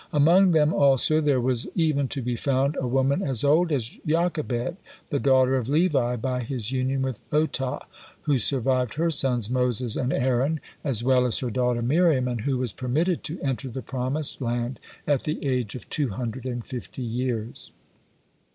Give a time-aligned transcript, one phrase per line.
[0.11, 4.77] Among them also there was even to be found a woman as old as Jochebed
[5.11, 7.85] the daughter of Levi by his union with Otah
[8.23, 12.57] who survived her sons Moses and Aaron, as well as her daughter Miriam, and who
[12.57, 17.03] was permitted to enter the promised land at the age of two hundred and fifty
[17.03, 17.69] years.